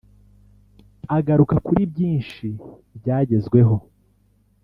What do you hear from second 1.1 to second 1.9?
Agaruka kuri